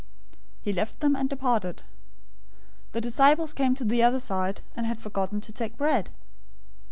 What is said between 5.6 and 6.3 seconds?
bread.